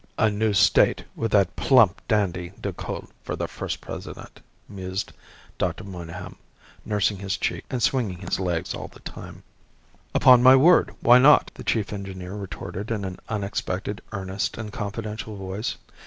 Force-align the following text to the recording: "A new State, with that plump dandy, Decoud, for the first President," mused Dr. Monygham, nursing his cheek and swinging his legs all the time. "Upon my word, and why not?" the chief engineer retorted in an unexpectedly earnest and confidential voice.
"A 0.17 0.31
new 0.31 0.51
State, 0.51 1.03
with 1.15 1.31
that 1.33 1.55
plump 1.55 2.01
dandy, 2.07 2.53
Decoud, 2.59 3.07
for 3.21 3.35
the 3.35 3.47
first 3.47 3.81
President," 3.81 4.39
mused 4.67 5.13
Dr. 5.59 5.83
Monygham, 5.83 6.37
nursing 6.83 7.17
his 7.19 7.37
cheek 7.37 7.65
and 7.69 7.83
swinging 7.83 8.17
his 8.17 8.39
legs 8.39 8.73
all 8.73 8.87
the 8.87 9.01
time. 9.01 9.43
"Upon 10.15 10.41
my 10.41 10.55
word, 10.55 10.87
and 10.87 10.97
why 11.01 11.19
not?" 11.19 11.51
the 11.53 11.63
chief 11.63 11.93
engineer 11.93 12.33
retorted 12.33 12.89
in 12.89 13.05
an 13.05 13.19
unexpectedly 13.29 14.03
earnest 14.11 14.57
and 14.57 14.73
confidential 14.73 15.35
voice. 15.35 15.75